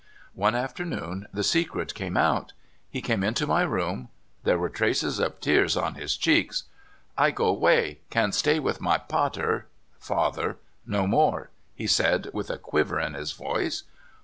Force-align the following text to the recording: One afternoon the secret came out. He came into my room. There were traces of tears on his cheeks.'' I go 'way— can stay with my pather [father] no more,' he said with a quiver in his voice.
One 0.33 0.55
afternoon 0.55 1.27
the 1.31 1.43
secret 1.43 1.93
came 1.93 2.17
out. 2.17 2.53
He 2.89 3.03
came 3.03 3.23
into 3.23 3.45
my 3.45 3.61
room. 3.61 4.09
There 4.41 4.57
were 4.57 4.67
traces 4.69 5.19
of 5.19 5.39
tears 5.39 5.77
on 5.77 5.93
his 5.93 6.17
cheeks.'' 6.17 6.63
I 7.19 7.29
go 7.29 7.53
'way— 7.53 7.99
can 8.09 8.31
stay 8.31 8.57
with 8.57 8.81
my 8.81 8.97
pather 8.97 9.65
[father] 9.99 10.57
no 10.87 11.05
more,' 11.05 11.51
he 11.75 11.85
said 11.85 12.31
with 12.33 12.49
a 12.49 12.57
quiver 12.57 12.99
in 12.99 13.13
his 13.13 13.33
voice. 13.33 13.83